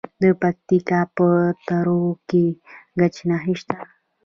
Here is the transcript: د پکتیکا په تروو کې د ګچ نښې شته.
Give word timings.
د 0.21 0.23
پکتیکا 0.41 0.99
په 1.17 1.27
تروو 1.67 2.11
کې 2.29 2.45
د 2.55 2.57
ګچ 2.99 3.15
نښې 3.29 3.55
شته. 3.59 3.77